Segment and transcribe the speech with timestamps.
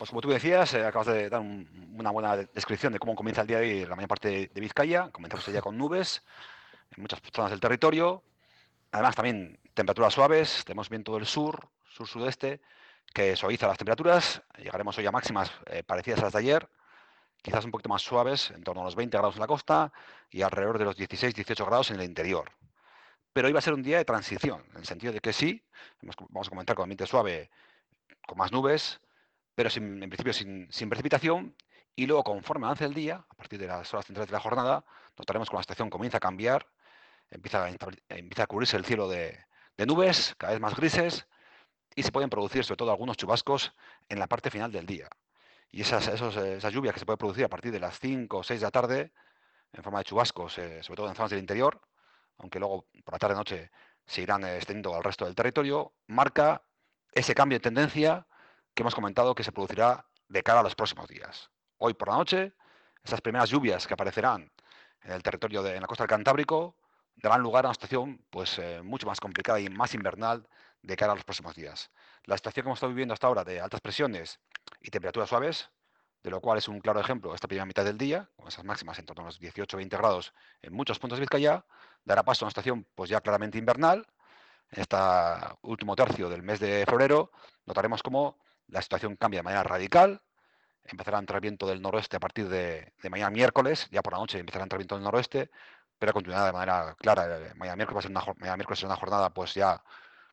[0.00, 3.46] Pues como tú decías, eh, acabas de dar una buena descripción de cómo comienza el
[3.46, 5.10] día de hoy la mayor parte de, Vizcaya.
[5.10, 6.22] Comenzamos el día con nubes
[6.96, 8.22] en muchas zonas del territorio.
[8.92, 10.64] Además, también temperaturas suaves.
[10.64, 12.62] Tenemos viento del sur, sur-sudeste,
[13.12, 14.42] que suaviza las temperaturas.
[14.56, 16.70] Llegaremos hoy a máximas eh, parecidas a las de ayer,
[17.42, 19.92] quizás un poquito más suaves, en torno a los 20 grados en la costa
[20.30, 22.50] y alrededor de los 16-18 grados en el interior.
[23.34, 25.62] Pero hoy va a ser un día de transición, en el sentido de que sí,
[26.30, 27.50] vamos a comentar con ambiente suave,
[28.26, 28.98] con más nubes,
[29.60, 31.54] pero sin, en principio sin, precipitación.
[31.94, 34.86] Y luego, conforme avance el día, a partir de las horas centrales de la jornada,
[35.18, 36.66] notaremos que la estación comienza a cambiar,
[37.28, 39.38] empieza a, empieza a cubrirse el cielo de,
[39.76, 41.28] de nubes, cada vez más grises,
[41.94, 43.74] y se pueden producir sobre todo algunos chubascos
[44.08, 45.10] en la parte final del día.
[45.70, 48.60] Y esas, esas lluvias que se pueden producir a partir de las 5 o 6
[48.60, 49.12] de la tarde,
[49.74, 51.82] en forma de chubascos, eh, sobre todo en zonas del interior,
[52.38, 53.70] aunque luego por la tarde-noche
[54.06, 56.62] se irán extendiendo al resto del territorio, marca
[57.12, 58.26] ese cambio de tendencia
[58.80, 61.50] que hemos comentado que se producirá de cara a los próximos días.
[61.76, 62.54] Hoy por la noche,
[63.04, 64.50] esas primeras lluvias que aparecerán
[65.02, 66.78] en el territorio de en la costa del Cantábrico
[67.16, 70.48] darán lugar a una situación pues, eh, mucho más complicada y más invernal
[70.80, 71.90] de cara a los próximos días.
[72.24, 74.40] La situación que hemos estado viviendo hasta ahora de altas presiones
[74.80, 75.68] y temperaturas suaves,
[76.22, 78.98] de lo cual es un claro ejemplo esta primera mitad del día, con esas máximas
[78.98, 81.66] en torno a los 18-20 grados en muchos puntos de Vizcaya,
[82.06, 84.06] dará paso a una situación pues ya claramente invernal.
[84.70, 84.96] En este
[85.60, 87.30] último tercio del mes de febrero
[87.66, 88.38] notaremos cómo
[88.70, 90.22] la situación cambia de manera radical.
[90.84, 94.38] Empezará a entrar viento del noroeste a partir de, mañana miércoles, ya por la noche
[94.38, 95.50] empezará a entrar viento del noroeste,
[95.98, 97.52] pero continuará de manera clara.
[97.56, 99.82] Mañana miércoles va a ser una, mañana miércoles una jornada pues ya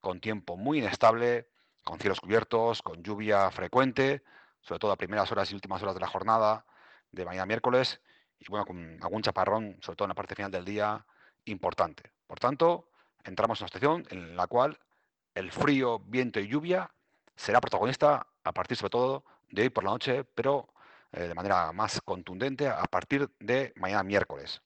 [0.00, 1.48] con tiempo muy inestable,
[1.84, 4.22] con cielos cubiertos, con lluvia frecuente,
[4.60, 6.64] sobre todo a primeras horas y últimas horas de la jornada
[7.12, 8.00] de mañana miércoles,
[8.38, 11.04] y bueno, con algún chaparrón, sobre todo en la parte final del día,
[11.44, 12.10] importante.
[12.26, 12.88] Por tanto,
[13.24, 14.78] entramos en una situación en la cual
[15.34, 16.90] el frío, viento y lluvia
[17.40, 20.68] será protagonista a partir sobre todo de hoy por la noche, pero
[21.10, 24.60] eh, de manera más contundente a partir de mañana miércoles.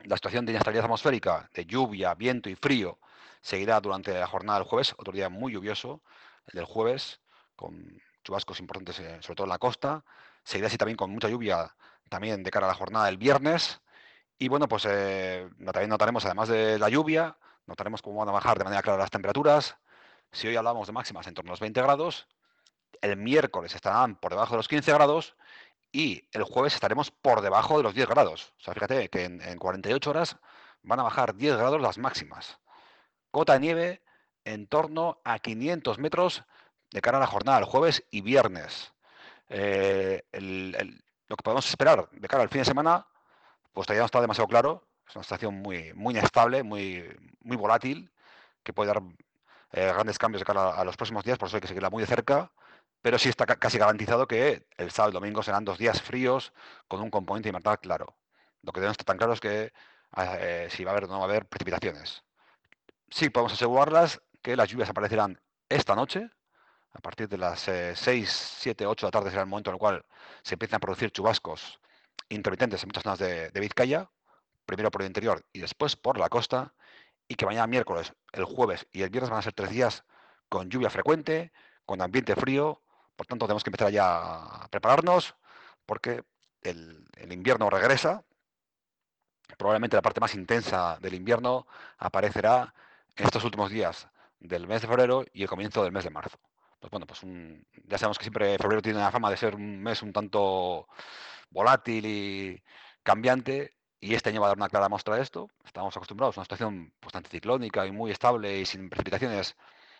[0.00, 2.98] La situación de inestabilidad atmosférica, de lluvia, viento y frío,
[3.40, 6.02] seguirá durante la jornada del jueves, otro día muy lluvioso,
[6.48, 7.20] el del jueves,
[7.56, 10.04] con chubascos importantes, eh, sobre todo en la costa.
[10.44, 11.74] Seguirá así también con mucha lluvia
[12.10, 13.80] también de cara a la jornada del viernes.
[14.38, 18.58] Y bueno, pues eh, también notaremos, además de la lluvia, notaremos cómo van a bajar
[18.58, 19.78] de manera clara las temperaturas.
[20.32, 22.28] Si hoy hablamos de máximas en torno a los 20 grados,
[23.00, 25.36] el miércoles estarán por debajo de los 15 grados
[25.92, 28.52] y el jueves estaremos por debajo de los 10 grados.
[28.58, 30.36] O sea, fíjate que en, en 48 horas
[30.82, 32.60] van a bajar 10 grados las máximas
[33.30, 34.02] cota de nieve
[34.44, 36.44] en torno a 500 metros
[36.90, 38.92] de cara a la jornada del jueves y viernes.
[39.48, 40.24] Eh,
[41.28, 43.06] lo que podemos esperar de cara al fin de semana,
[43.72, 44.86] pues todavía no está demasiado claro.
[45.08, 47.04] Es una situación muy, muy inestable, muy,
[47.40, 48.10] muy volátil,
[48.62, 49.02] que puede dar
[49.72, 52.02] eh, grandes cambios de cara a los próximos días, por eso hay que seguirla muy
[52.02, 52.52] de cerca.
[53.02, 56.52] Pero sí está casi garantizado que el sábado y domingo serán dos días fríos
[56.88, 58.16] con un componente invernal claro.
[58.62, 59.72] Lo que no está tan claro es que
[60.16, 62.24] eh, si va a haber o no va a haber precipitaciones
[63.10, 66.30] sí podemos asegurarlas que las lluvias aparecerán esta noche,
[66.92, 67.96] a partir de las 6,
[68.60, 70.04] 7, 8 de la tarde será el momento en el cual
[70.42, 71.80] se empiezan a producir chubascos
[72.28, 74.10] intermitentes en muchas zonas de, Vizcaya,
[74.64, 76.74] primero por el interior y después por la costa,
[77.30, 80.04] y que mañana miércoles, el jueves y el viernes van a ser tres días
[80.48, 81.52] con lluvia frecuente,
[81.86, 82.82] con ambiente frío,
[83.14, 85.36] por tanto tenemos que empezar ya a prepararnos
[85.86, 86.24] porque
[86.62, 88.24] el invierno regresa,
[89.56, 92.74] probablemente la parte más intensa del invierno aparecerá
[93.14, 94.08] estos últimos días
[94.40, 96.36] del mes de febrero y el comienzo del mes de marzo.
[96.80, 97.20] Pues bueno, pues
[97.84, 100.88] ya sabemos que siempre febrero tiene la fama de ser un mes un tanto
[101.50, 102.62] volátil y
[103.04, 105.50] cambiante, y este año va a dar una clara muestra de esto.
[105.64, 109.56] Estamos acostumbrados a una situación pues, anticiclónica y muy estable y sin precipitaciones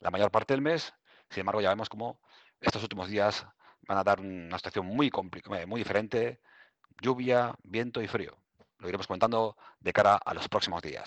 [0.00, 0.94] la mayor parte del mes.
[1.28, 2.18] Sin embargo, ya vemos cómo
[2.60, 3.46] estos últimos días
[3.86, 5.10] van a dar una situación muy,
[5.66, 6.40] muy diferente,
[7.00, 8.36] lluvia, viento y frío.
[8.78, 11.00] Lo iremos comentando de cara a los próximos días.